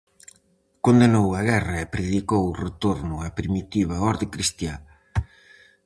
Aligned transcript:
Condenou 0.85 1.27
a 1.33 1.41
guerra 1.49 1.77
e 1.85 1.91
predicou 1.95 2.43
o 2.47 2.57
retorno 2.65 3.15
á 3.25 3.27
primitiva 3.39 4.03
orde 4.11 4.31
cristiá. 4.33 4.75